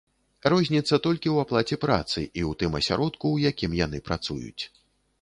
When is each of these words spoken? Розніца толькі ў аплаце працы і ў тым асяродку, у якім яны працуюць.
Розніца 0.53 0.99
толькі 1.07 1.29
ў 1.33 1.37
аплаце 1.47 1.75
працы 1.85 2.19
і 2.23 2.27
ў 2.31 2.51
тым 2.65 2.71
асяродку, 2.83 3.25
у 3.39 3.47
якім 3.49 3.81
яны 3.85 4.05
працуюць. 4.13 4.61